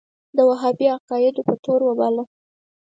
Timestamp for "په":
1.47-1.55